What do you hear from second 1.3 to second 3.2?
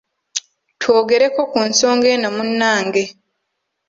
ku nsonga eno munnange.